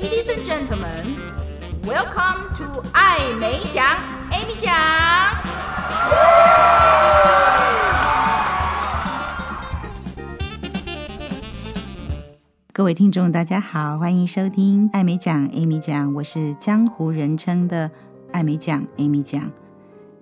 [0.00, 1.04] Ladies and gentlemen,
[1.84, 3.84] welcome to 艾美奖
[4.30, 4.72] ，Amy 奖。
[12.72, 16.14] 各位听众，大家好，欢迎收听艾美奖，Amy 奖。
[16.14, 17.90] 我是江湖人称的
[18.32, 19.50] 艾美奖，Amy 奖。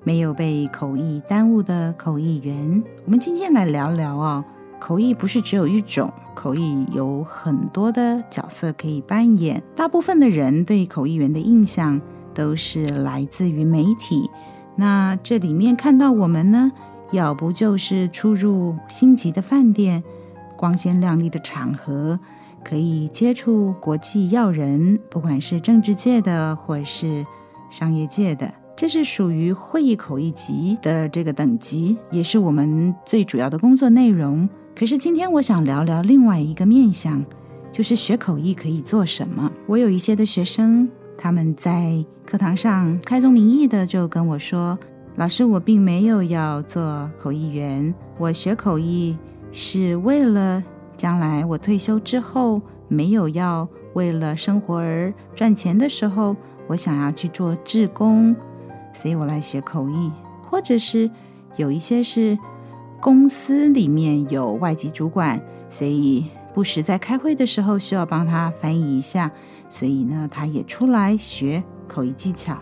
[0.03, 4.45] 没有被口译耽误的口译员，我们今天来聊聊哦。
[4.81, 9.63] 口译不是只有一种，口译有很多的角色可以扮演。
[9.75, 12.01] 大部分的人对口译员的印象
[12.33, 14.31] 都是来自于媒体。
[14.77, 16.71] 那这里面看到我们呢，
[17.11, 20.03] 要不就是出入星级的饭店、
[20.57, 22.19] 光鲜亮丽的场合，
[22.65, 27.27] 可以接触国际要人，不管是政治界的或是
[27.71, 34.49] 商业界的，这是属于会议口译级的这个等级，也是我们最主要的工作内容。
[34.79, 37.21] 可是今天我想聊聊另外一个面向，
[37.73, 39.51] 就是学口译可以做什么。
[39.67, 41.93] 我有一些的学生，他们在
[42.25, 44.79] 课堂上开宗明义的就跟我说
[45.19, 49.19] ：“老师，我并没有要做口译员，我学口译
[49.51, 50.63] 是为了
[50.97, 56.37] 将来我退休之后没有要为了生活而赚钱的时候，
[56.69, 58.33] 我想要去做志工，
[58.95, 60.13] 所以我来学口译。
[60.49, 61.11] 或者是
[61.57, 62.39] 有一些是。”
[63.01, 69.31] 公司里面有外籍主管，所以不时在开会的时候需要帮他翻译一下，
[69.69, 72.59] 所以呢，他也出来学口译技巧。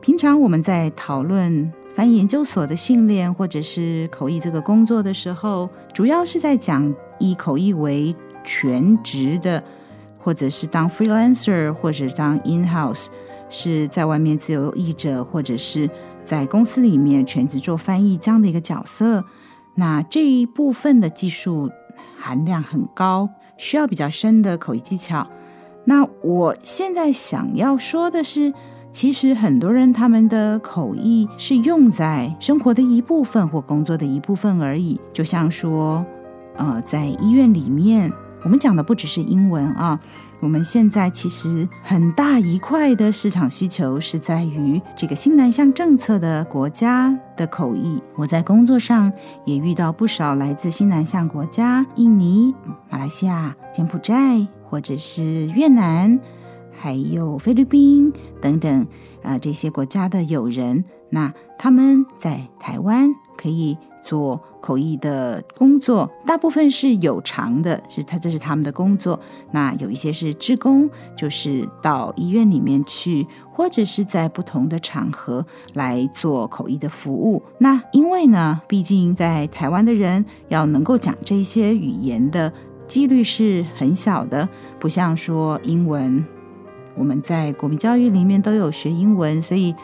[0.00, 9.62] 平常我们在讨论翻译研究所的训练或者是口译这个工作的时候，主要是在讲以口译为全职的，
[10.18, 13.08] 或者是当 freelancer，或者当 in-house，
[13.50, 15.90] 是在外面自由译者，或者是
[16.24, 19.22] 在公司里面全职做翻译这样的一个角色。
[19.78, 21.70] 那这一部分的技术
[22.18, 25.24] 含量很高，需要比较深的口译技巧。
[25.84, 28.52] 那我现在想要说的是，
[28.90, 35.00] 其实很多人他们的口译是用在生活的一部分或工作的一部分而已。
[35.12, 36.04] 就像说，
[36.56, 38.12] 呃，在医院里面，
[38.42, 39.98] 我们讲的不只是英文啊。
[40.40, 48.00] 我们现在其实很大一块的市场需求是在于这个新南向政策的国家的口译。
[48.14, 49.12] 我在工作上
[49.44, 52.54] 也遇到不少来自新南向国家，印尼、
[52.88, 56.20] 马来西亚、柬埔寨，或者是越南，
[56.70, 58.82] 还有菲律宾等等
[59.24, 60.84] 啊、呃、这些国家的友人。
[61.10, 63.76] 那他们在台湾可以。
[64.02, 69.18] 做口译的工作，大部分是有偿的，是他这是他们的工作。
[69.50, 75.44] 那有一些是志工，就是到医院里面去，或者是在不同的场合
[75.74, 77.42] 来做口译的服务。
[77.58, 82.52] 那因为呢，毕竟在台湾的人要能够讲这些语言的
[82.86, 84.48] 几率是很小的，
[84.78, 86.24] 不像说英文，
[86.96, 89.74] 我们在国民教育里面都有学英文，所以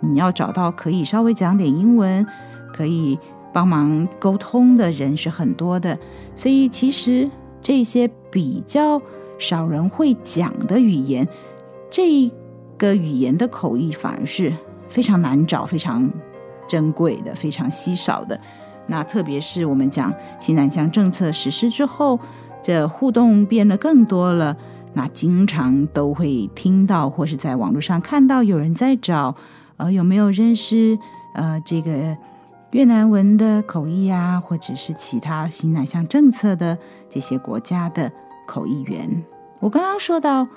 [0.00, 2.26] 你要找到可以稍微讲点英文，
[2.72, 3.18] 可以。
[3.52, 5.98] 帮忙沟通的人是很多的，
[6.34, 7.30] 所以其实
[7.60, 9.00] 这些比较
[9.38, 11.28] 少人会讲的语言，
[11.90, 12.30] 这
[12.78, 14.52] 个语言的口译反而是
[14.88, 16.10] 非常难找、非常
[16.66, 18.40] 珍贵的、非常稀少的。
[18.86, 22.18] 那特别是我们讲新南向政策实施之后，
[22.62, 24.56] 这互动变得更多了，
[24.94, 29.34] 那经常都会听到或是在网络上看到有人在找，
[29.76, 30.98] 呃，有没有认识
[31.34, 32.16] 呃这个。
[32.72, 38.10] 越南文的口译啊，或者是其他新南向政策的这些国家的
[38.46, 39.22] 口译员，
[39.60, 40.48] 我刚刚说到，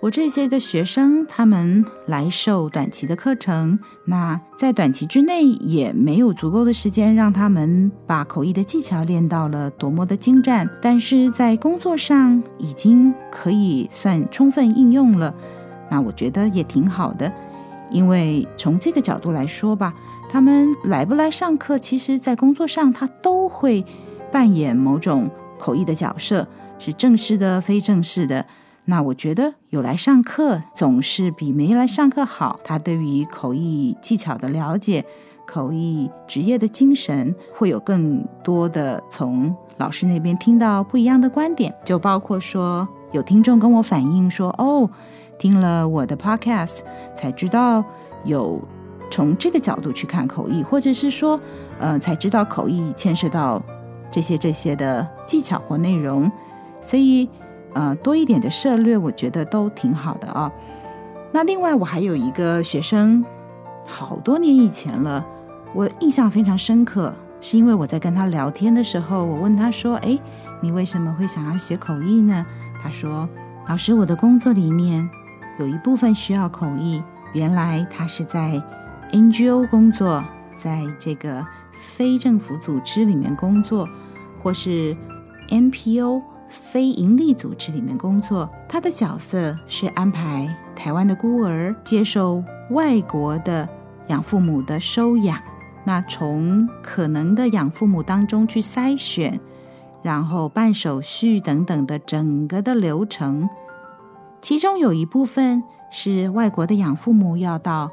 [0.00, 15.34] 我这些的学生他们来受短期的课程，那在短期之内也没有足够的时间让他们把口译的技巧练到了多么的精湛，但是在工作上已经可以算充分应用了，
[15.90, 17.32] 那我觉得也挺好的，
[17.90, 19.92] 因为从这个角度来说吧。
[20.28, 23.84] 他们来不来上课，其实在工作上他都会
[24.30, 26.46] 扮演某种口译的角色，
[26.78, 28.44] 是正式的、非正式的。
[28.84, 32.60] 那我觉得有来上课总是比没来上课好。
[32.62, 35.04] 他对于口译技巧的了解、
[35.46, 41.74] 口译职业的精神，会有更多的从老师那边听到不一样的观点。
[41.84, 44.90] 就包括说，有听众跟我反映说：“哦，
[45.38, 46.80] 听了我的 podcast
[47.14, 47.82] 才知道
[48.24, 48.60] 有。”
[49.10, 51.38] 从这个角度去看口译，或者是说，
[51.78, 53.62] 呃，才知道口译牵涉到
[54.10, 56.30] 这些这些的技巧或内容，
[56.80, 57.28] 所以，
[57.74, 60.50] 呃，多一点的涉略，我觉得都挺好的啊。
[61.32, 63.24] 那另外，我还有一个学生，
[63.86, 65.24] 好多年以前了，
[65.74, 70.18] 我印象非常深刻，是因为我在跟他聊天的时候，我问他说：“哎，
[70.60, 72.44] 你为什么会想要学口译呢？”
[72.82, 73.28] 他说
[73.68, 75.08] ：“老师，我的工作里面
[75.58, 77.02] 有一部分需要口译。
[77.34, 78.62] 原来他是在
[79.12, 80.22] NGO 工作，
[80.56, 83.88] 在这个非政府组织里面工作，
[84.42, 84.96] 或是
[85.48, 88.48] NPO 非营利组织里面工作。
[88.68, 93.68] 他的角色是安排台湾的孤儿接受外国的
[94.08, 95.40] 养父母的收养，
[95.84, 99.38] 那从可能的养父母当中去筛选。
[100.02, 103.48] 然后办手续等等的整个的流程，
[104.40, 107.90] 其中有一部分是外国的养父母要到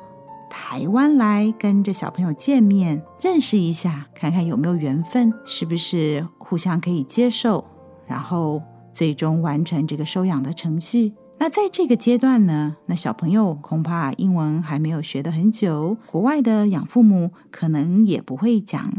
[0.53, 7.65] 台湾来跟着小朋友见面，认识一下，看看有没有缘分，是不是互相可以接受，
[8.05, 8.61] 然后
[8.93, 11.13] 最终完成这个收养的程序。
[11.39, 18.93] 那在这个阶段呢，那小朋友恐怕英文还没有学得很久，国外的养父母可能也不会讲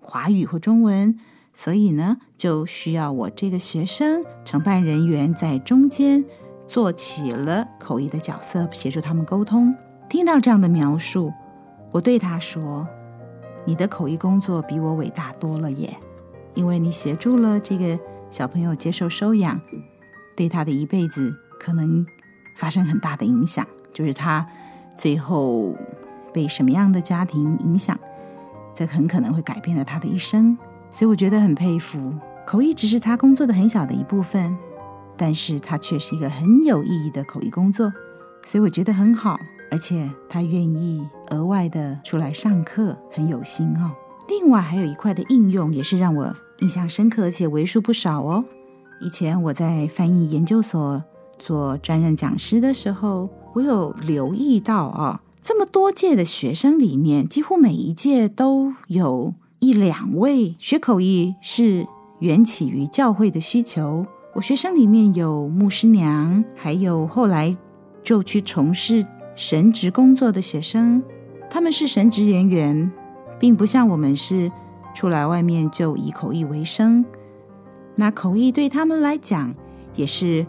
[0.00, 1.18] 华语或中文。
[1.54, 6.22] 所以呢，就需要我这个学生承办人员在中间
[6.66, 9.74] 做起了口译的角色，协助他们沟通。
[10.08, 11.30] 听到这样的描述，
[11.92, 12.88] 我对他说
[13.66, 15.94] ：“你的口译工作比我伟大多了耶，
[16.54, 17.98] 因为你协助了这个
[18.30, 19.60] 小朋友接受收养，
[20.34, 22.06] 对他的一辈子可能
[22.56, 24.46] 发生很大的影响，就是他
[24.96, 25.76] 最后
[26.32, 27.98] 被什么样的家庭影响，
[28.74, 30.56] 这很可能会改变了他的一生。”
[30.90, 32.14] 所以我觉得很佩服，
[32.46, 34.56] 口译只是他工作的很小的一部分，
[35.18, 37.92] 但是他却是一个很有意义的口译工作，
[38.46, 39.38] 所以我觉得很好，
[39.70, 43.90] 而且他愿意额外的出来上课，很有心哦。
[44.28, 48.44] 另外还有一块的应用也是让我印象深刻，而且为数不少哦。
[49.00, 51.02] 以前我在翻译研究所
[51.38, 59.34] 做专任讲师的时候，我有留意到啊，这么多届的学生里面，几乎每一届都有。
[59.60, 61.84] 一两位学口译是
[62.20, 64.06] 缘起于教会的需求。
[64.34, 67.56] 我学生里面有牧师娘，还有后来
[68.04, 69.04] 就去从事
[69.38, 71.00] 神职工作的学生。
[71.48, 72.90] 他们是神职人员，
[73.38, 74.50] 并不像我们是
[74.96, 77.04] 出来外面就以口译为生。
[77.94, 79.54] 那口译对他们来讲，
[79.94, 80.44] 也是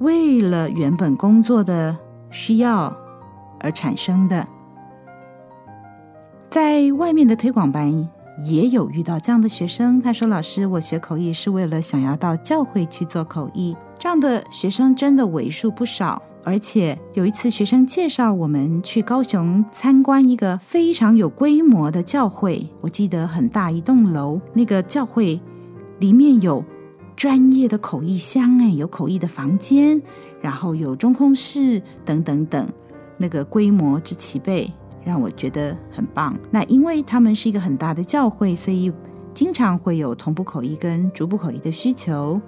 [0.00, 1.96] 为了原本工作的
[2.30, 2.94] 需要
[3.60, 4.46] 而产生的。
[6.50, 8.06] 在外面的推广班
[8.46, 16.22] 也有遇到这样的学生，他说：“老师，我学口译是为了想要到教会去做口译。”这样的学生真的为数不少。
[16.44, 25.40] 而且有一次，学生介绍我们去高雄参观一个非常有规模的教会，我记得很大一栋楼，那个教会
[25.98, 26.64] 里面有
[27.16, 30.00] 专业的口译箱，哎，有口译的房间，
[30.40, 32.68] 然后有中控室等等等，
[33.16, 34.70] 那个规模之齐备。
[35.06, 36.34] 让我觉得很棒。
[36.50, 38.90] 那因为他们是一个很大的教会，所以
[39.34, 42.40] 经常会有同步口译跟逐步口译的需求，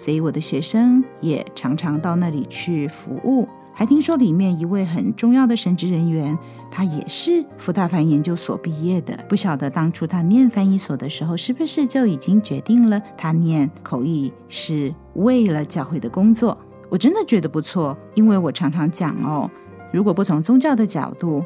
[0.00, 3.46] 所以我的学生也常常到那里去服务。
[3.74, 6.36] 还听说里面一位很重要的神职人员，
[6.70, 9.14] 他也是福大凡研究所毕业的。
[9.28, 16.56] 不晓得当初他念翻译所的时候，是不是就已经决定了他念口译是为了教会的工作？
[16.88, 19.50] 我真的觉得不错，因为我常常讲哦，
[19.92, 21.44] 如果不从宗教的角度，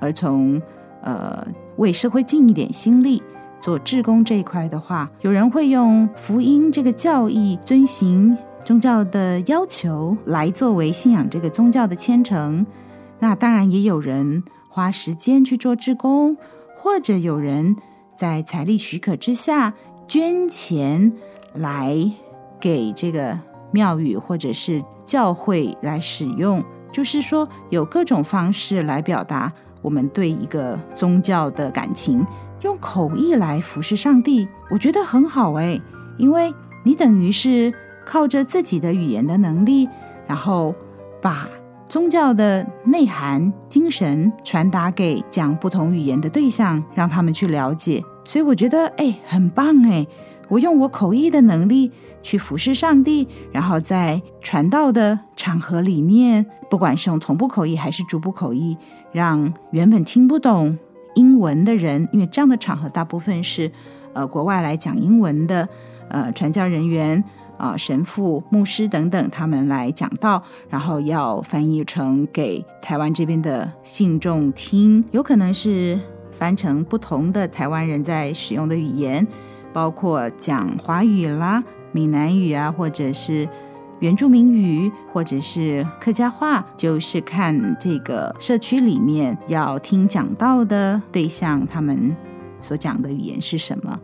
[0.00, 0.60] 而从
[1.02, 1.46] 呃
[1.76, 3.22] 为社会尽一点心力
[3.64, 12.66] 做志工这一块的话，有人会用福音这个教义遵行宗教的要求来作为信仰这个宗教的虔诚。
[13.20, 16.36] 那当然也有人花时间去做志工，
[16.76, 17.74] 或者有人
[18.14, 19.72] 在财力许可之下
[20.06, 21.10] 捐钱
[21.54, 21.96] 来
[22.60, 23.38] 给这个
[23.70, 26.62] 庙宇或者是教会来使用。
[26.92, 29.50] 就是说有各种方式来表达。
[29.80, 32.26] 我们对一个宗教的感情，
[32.64, 35.80] 用口译来服侍上帝，我觉得很好诶，
[36.16, 36.52] 因为
[36.82, 37.72] 你等于是
[38.06, 39.86] 靠着自己的语言的能力，
[40.26, 40.74] 然后
[41.20, 41.46] 把
[41.90, 48.02] 宗教的内涵、精神传达给讲不同语言的对象，让他们去了解。
[48.24, 50.08] 所以我觉得，哎，很棒诶，
[50.48, 51.92] 我用我口译的能力
[52.22, 58.74] 去服侍上帝，然后在传道的场合里面，不管是用同步口译还是逐步口译。
[59.12, 60.76] 让原本听不懂
[61.14, 63.70] 英文的人，因为这样的场合大部分是，
[64.12, 65.68] 呃，国外来讲英文的，
[66.08, 67.22] 呃，传教人员
[67.56, 75.98] 啊、神父、牧师等等，他们来讲道，然后要翻译成给台湾这边的信众听，有可能是
[76.32, 79.26] 翻成不同的台湾人在使用的语言，
[79.72, 83.48] 包括讲华语啦、闽南语啊，或者是。
[84.04, 92.14] 原住民语或者是客家话，就是看这个社区里面要听讲到的对象，他们
[92.60, 93.98] 所讲的语言是什么。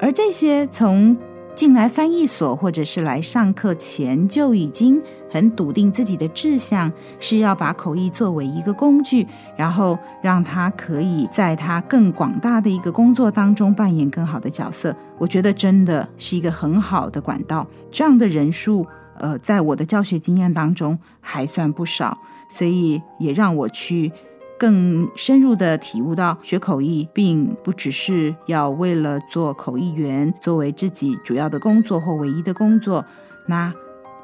[0.00, 1.16] 而这些从
[1.54, 9.24] 进来翻译所或者是来上课前就已经很笃定自己的志向，是要把口译作为一个工具，
[9.56, 14.92] 然后让他可以在他更广大的一个工作当中扮演更好的角色。
[15.16, 17.64] 我觉得真的是一个很好的管道。
[17.92, 18.84] 这样的人数，
[19.18, 22.18] 呃，在我的教学经验当中还算不少，
[22.48, 24.12] 所以也让我去。
[24.56, 33.04] 更深入的体悟到，学口译并不只是要为了做口译员作为自己主要的工作或唯一的工作，
[33.46, 33.74] 那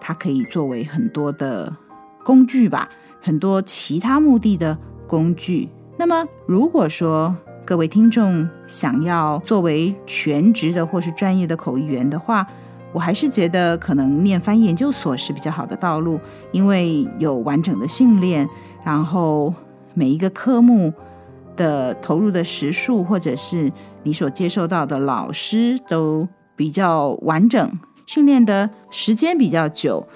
[0.01, 1.77] 它可以作为很多的
[2.25, 2.89] 工具吧，
[3.21, 4.79] 很多其他目的的
[5.09, 5.69] 工具。
[5.99, 12.47] 那么，如果说各位听众想要作为全职的或是专业的口译员的话，
[12.93, 16.21] 我还是觉得可能念翻译研究所是比较好的道路，
[16.53, 18.49] 因为有完整的训练，
[18.85, 19.53] 然后。
[19.93, 20.93] 每一个科目
[21.57, 23.71] 的投入的时数，或者是
[24.05, 27.73] 你所接受到的老师都比较完整，
[28.07, 30.07] 训练的时间比较久，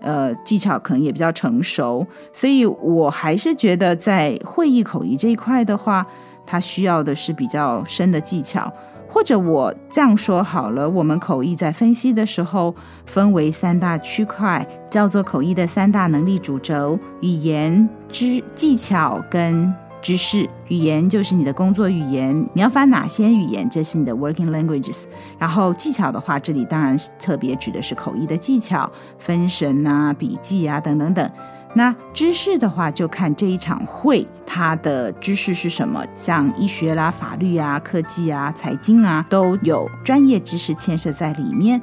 [0.00, 6.06] 呃，技巧可能也比较成熟，所以我还是觉得在会议口译这一块的话，
[6.46, 8.72] 它需要的是比较深的技巧。
[9.08, 12.74] 或者我这样说好了，我们口译在分析的时候
[13.06, 20.48] 分为三大区块，叫做口译的三大能力主轴：语言、知技巧跟知识。
[20.68, 25.04] 语言就是你的工作语言，你要翻哪些语言，这是你的 working languages。
[25.38, 31.30] 然后技巧的话，这里当然是特别指的是口译的技巧，分神啊、笔记啊等等等。
[31.76, 41.82] 那知识的话，就看这一场会它的知识是什么，像医学啦、法律啊、科技啊、财经啊，都有专业知识牵涉在里面。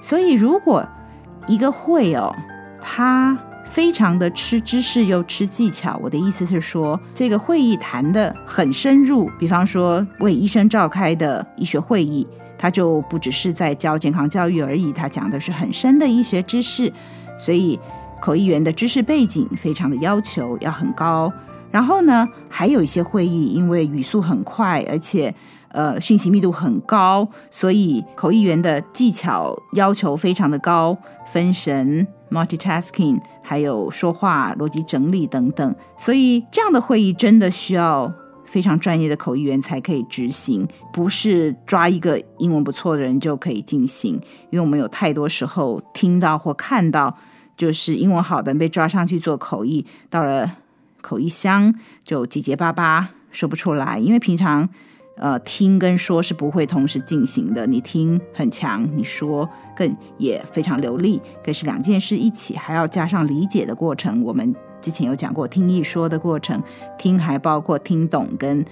[0.00, 0.86] 所以，如果
[1.48, 2.32] 一个会哦，
[2.80, 12.24] 它非常的吃知识又吃技巧，我的意思是说，这个会议谈得很深入，比方说为医生召开的医学会议，
[12.56, 16.92] 它就不只是在教健康教育而已，它讲的是很深的医学知识，
[17.36, 17.80] 所以。
[18.22, 21.30] 口译员的知识背景非常的要求要很高，
[21.72, 25.34] 然后呢，还有一些会议因为语速很快，而且
[25.70, 35.74] 呃讯息密度很高，所以口译员的技巧要求非常的高，分神、multitasking，还有说话、逻辑整理等等。
[35.98, 38.12] 所以这样的会议真的需要
[38.44, 44.14] 非常专业的口译员才可以执行，不是抓一个英文不错的人就可以进行。
[44.50, 47.12] 因为我们有太多时候听到或看到。
[47.56, 50.56] 就是英文好的被抓上去做口译，到了
[51.00, 54.68] 口译箱就结结巴巴说不出来，因为平常
[55.16, 57.66] 呃听跟说是不会同时进行的。
[57.66, 64.22] 你听很强，你说更也非常流利，可是两件事一起还要加上理解的过程。
[64.22, 66.62] 我们之前有讲过听译说的过程，
[66.98, 68.64] 听还包括听懂跟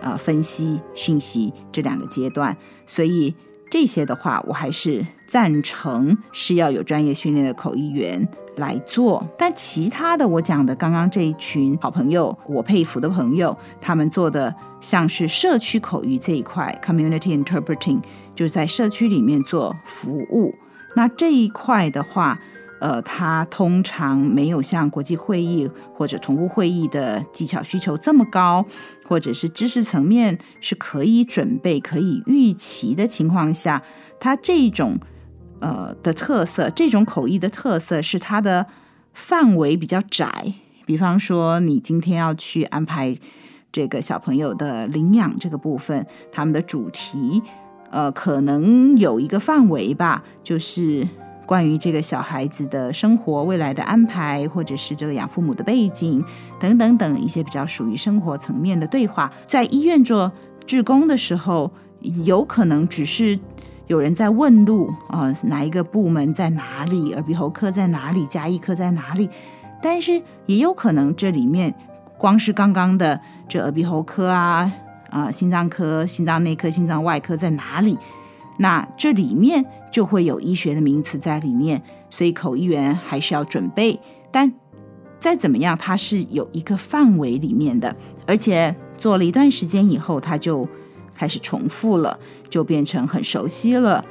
[0.00, 2.56] 呃分析讯息这两个阶段，
[2.86, 3.34] 所以。
[3.72, 9.24] 这些的话，我还是赞成是要有专业训练的口译员来做。
[9.38, 18.00] 但其他的，我讲的刚刚这一群好朋友，我佩服的朋友，他们做的像是社区口译这一块 （community interpreting），
[18.34, 20.52] 就是在社区里面做服务。
[20.96, 22.36] 那这一块的话，
[22.80, 28.66] 呃，它通常没有像国际会议或者同步会议的技巧需求这么高。
[29.06, 33.82] 或者是知识层面是可以准备、可以预期的情况下，
[34.20, 34.96] 它这种
[35.60, 38.66] 呃的特色，这种口译的特色是它的
[39.12, 40.52] 范围比较窄。
[40.84, 43.16] 比方说，你今天要去安排
[43.70, 47.42] 这个小朋友的领养这个部分，他们的主题
[47.90, 51.06] 呃可能有一个范围吧，就是。
[51.46, 56.24] 关于这个小孩子的生活、未来的安排，或者是这个养父母的背景
[56.60, 60.30] 等等等一些比较属于生活层面的对话，在医院做
[60.64, 61.72] 志工的时候，
[62.24, 63.36] 有可能只是
[63.90, 69.28] 有人在问路啊、呃，哪一个部门在哪里，耳鼻喉科在哪里，加医科在哪里，
[69.82, 71.74] 但是也有可能这里面
[72.16, 74.72] 光是刚刚的这耳鼻喉科啊
[75.08, 77.98] 啊、心脏科、心脏内科、心脏外科在哪里？
[78.58, 83.98] 那这里面就会有医学的名词在里面，所以口译员还是要准备。
[84.30, 84.52] 但
[85.18, 90.68] 再怎么样，它是有一个范围里面的，而且做了一段时间以后，它就
[91.20, 94.02] 开始重复了，就变成很熟悉了。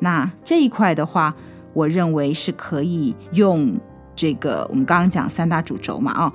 [0.00, 1.32] 那这一块的话，
[1.72, 3.78] 我认为是可以用
[4.16, 6.32] 这个我们刚刚讲三大主轴嘛，哦，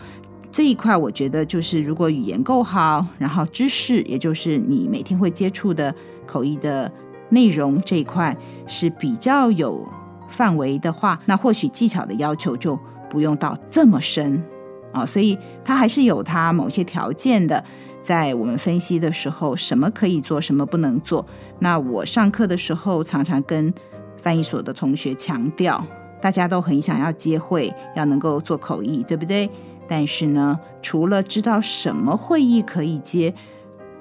[0.50, 5.94] 这一块我觉得就是如果语言够好，然后知识，也就是你每天会接触的
[6.26, 6.90] 口译的。
[7.34, 8.36] 内容这一块
[8.68, 9.88] 是比较有
[10.28, 12.78] 范围的话，那或许技巧的要求就
[13.10, 14.44] 不用到这么深
[14.92, 17.64] 啊，所以它还是有它某些条件的。
[18.02, 21.26] 在我们分析的时候，什么可以做，什么不能做。
[21.60, 23.74] 那我上课的时候常常跟
[24.22, 25.84] 翻译所的同学强调，
[26.22, 29.50] 大家都很想要接会，要能够做口译，对不对？
[29.88, 33.34] 但是呢，除了知道什么会议可以接，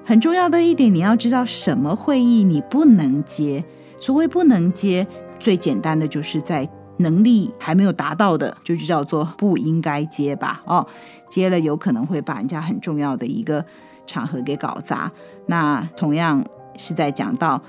[0.05, 3.65] 很重要的一点，你要知道什么会议你不能接。
[3.99, 5.07] 所谓不能接，
[5.39, 10.63] 最简单的就是在能力还没有达到的，就叫做不应该接吧。
[10.65, 10.87] 哦，
[11.29, 13.65] 接了有可能会把人家很重要的一个
[14.11, 15.11] 场合给搞砸。
[15.47, 16.45] 那同样
[16.77, 17.63] 是在讲到。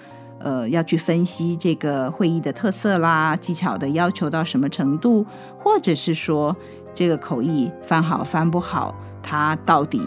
[0.44, 5.24] 呃，要去分析这个会议的特色啦，技巧的要求到什么程度，
[5.60, 6.58] 或者是说
[6.96, 10.02] 这个口译翻好翻不好，它到底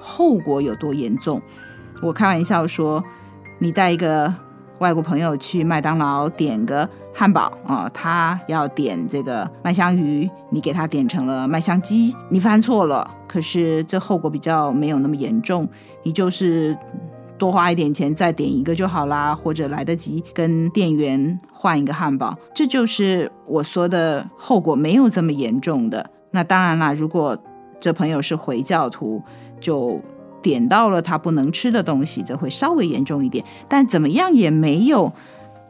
[0.00, 1.40] 后果有多严重？
[2.02, 3.00] 我开玩笑说，
[3.60, 4.34] 你带一个
[4.78, 15.68] 外国朋友去麦当劳点个汉堡啊，他要点这个麦香鱼，你给他点成了麦香鸡，你犯错了，可是这后果比较没有那么严重，
[16.02, 16.76] 你就是。
[17.38, 26.08] 多花一点钱再点一个就好啦，或者来得及跟店员换一个汉堡，这就是我说的后果没有这么严重的。
[26.30, 27.36] 那当然啦，如果
[27.78, 29.22] 这朋友是回教徒，
[29.60, 30.00] 就
[30.42, 33.44] 点到了他不能吃的东西，这会稍微严重一点。
[33.68, 35.12] 但怎么样也没有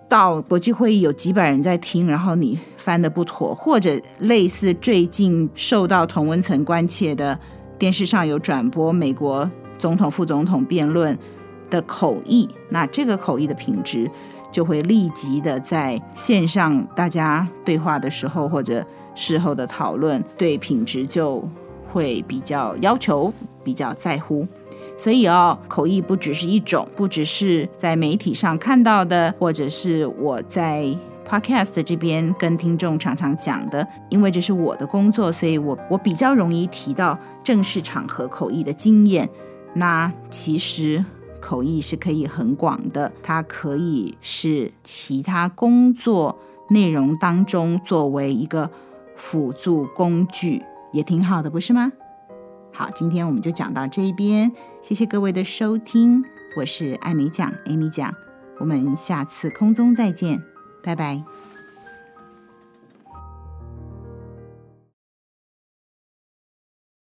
[0.09, 7.39] 到国际会议有几百人在听，然后你翻得不妥，或者类似最近受到同温层关切的
[7.79, 11.19] 电视上有转播美国总统副总统辩论。
[11.69, 14.09] 的口译，那这个口译的品质
[14.53, 21.43] 就会立即的在线上大家对话的时候，或者事后的讨论，对品质就
[21.93, 23.33] 会比较要求，
[23.65, 24.47] 比较在乎。
[24.97, 30.87] 所以哦，口译不只是一种，不只是在媒体上看到的，或者是我在
[31.29, 39.29] Podcast 这边跟听众常常讲的，因为这是我的工作，所以我我比较容易提到正式场合口译的经验。
[39.75, 41.05] 那其实。
[41.39, 46.37] 口译是可以很广的，它可以是其他工作
[46.71, 48.69] 内容当中作为一个
[49.15, 50.61] 辅助工具，
[50.97, 51.93] 也挺好的，不是吗？
[52.73, 54.51] 好，今天我们就讲到这一边，
[54.81, 56.25] 谢谢各位的收听，
[56.57, 58.11] 我是艾美讲艾米讲，
[58.59, 60.43] 我们下次空中再见，
[60.83, 61.23] 拜拜。